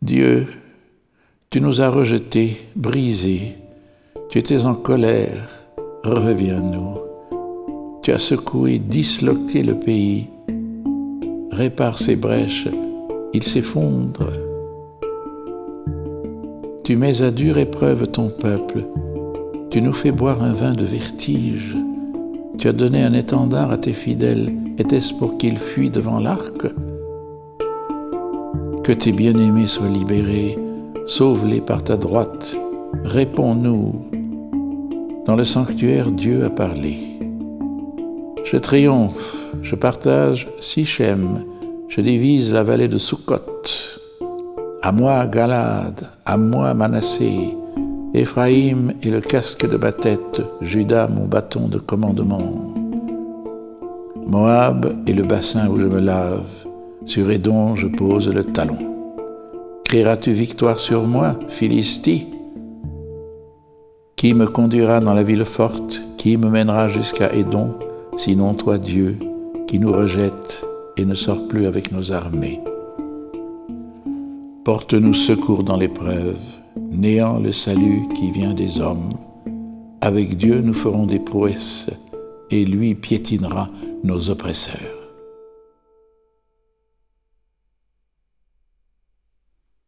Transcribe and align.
Dieu, 0.00 0.46
tu 1.50 1.60
nous 1.60 1.80
as 1.80 1.90
rejetés, 1.90 2.56
brisés, 2.76 3.56
tu 4.30 4.38
étais 4.38 4.64
en 4.64 4.74
colère, 4.74 5.48
reviens-nous. 6.04 6.98
Tu 8.02 8.12
as 8.12 8.20
secoué, 8.20 8.78
disloqué 8.78 9.64
le 9.64 9.74
pays, 9.74 10.28
répare 11.50 11.98
ses 11.98 12.14
brèches, 12.14 12.68
il 13.34 13.42
s'effondre. 13.42 14.30
Tu 16.84 16.94
mets 16.94 17.20
à 17.20 17.32
dure 17.32 17.58
épreuve 17.58 18.06
ton 18.06 18.28
peuple, 18.28 18.84
tu 19.70 19.82
nous 19.82 19.92
fais 19.92 20.12
boire 20.12 20.44
un 20.44 20.52
vin 20.52 20.74
de 20.74 20.84
vertige, 20.84 21.76
tu 22.56 22.68
as 22.68 22.72
donné 22.72 23.02
un 23.02 23.14
étendard 23.14 23.72
à 23.72 23.78
tes 23.78 23.92
fidèles, 23.92 24.52
était-ce 24.78 25.12
pour 25.12 25.38
qu'ils 25.38 25.58
fuient 25.58 25.90
devant 25.90 26.20
l'arc? 26.20 26.66
Que 28.88 28.94
tes 28.94 29.12
bien-aimés 29.12 29.66
soient 29.66 29.86
libérés, 29.86 30.58
sauve-les 31.06 31.60
par 31.60 31.84
ta 31.84 31.98
droite, 31.98 32.56
réponds-nous. 33.04 33.92
Dans 35.26 35.36
le 35.36 35.44
sanctuaire, 35.44 36.10
Dieu 36.10 36.46
a 36.46 36.48
parlé. 36.48 36.96
Je 38.44 38.56
triomphe, 38.56 39.36
je 39.60 39.74
partage 39.74 40.48
Sichem, 40.58 41.44
je 41.90 42.00
divise 42.00 42.50
la 42.50 42.62
vallée 42.62 42.88
de 42.88 42.96
Sukkot. 42.96 43.62
À 44.80 44.90
moi 44.90 45.26
Galad, 45.26 46.08
à 46.24 46.38
moi 46.38 46.72
Manassé, 46.72 47.54
Éphraïm 48.14 48.94
est 49.02 49.10
le 49.10 49.20
casque 49.20 49.68
de 49.68 49.76
ma 49.76 49.92
tête, 49.92 50.40
Judas 50.62 51.08
mon 51.08 51.26
bâton 51.26 51.68
de 51.68 51.76
commandement. 51.76 52.72
Moab 54.26 55.02
est 55.06 55.12
le 55.12 55.24
bassin 55.24 55.68
où 55.68 55.78
je 55.78 55.84
me 55.84 56.00
lave, 56.00 56.67
sur 57.08 57.30
Édon 57.30 57.74
je 57.74 57.86
pose 57.86 58.28
le 58.28 58.44
talon. 58.44 58.76
Crieras-tu 59.84 60.32
victoire 60.32 60.78
sur 60.78 61.06
moi, 61.06 61.38
Philistie? 61.48 62.26
Qui 64.14 64.34
me 64.34 64.46
conduira 64.46 65.00
dans 65.00 65.14
la 65.14 65.22
ville 65.22 65.46
forte? 65.46 66.02
Qui 66.18 66.36
me 66.36 66.50
mènera 66.50 66.88
jusqu'à 66.88 67.32
Édon? 67.32 67.74
Sinon 68.16 68.52
toi, 68.52 68.76
Dieu, 68.76 69.18
qui 69.66 69.78
nous 69.78 69.92
rejette 69.92 70.66
et 70.98 71.06
ne 71.06 71.14
sort 71.14 71.48
plus 71.48 71.66
avec 71.66 71.92
nos 71.92 72.12
armées. 72.12 72.60
Porte-nous 74.64 75.14
secours 75.14 75.64
dans 75.64 75.78
l'épreuve, 75.78 76.40
néant 76.76 77.38
le 77.38 77.52
salut 77.52 78.02
qui 78.14 78.30
vient 78.30 78.52
des 78.52 78.80
hommes. 78.80 79.14
Avec 80.02 80.36
Dieu 80.36 80.60
nous 80.60 80.74
ferons 80.74 81.06
des 81.06 81.20
prouesses, 81.20 81.88
et 82.50 82.66
lui 82.66 82.94
piétinera 82.94 83.66
nos 84.04 84.28
oppresseurs. 84.28 85.07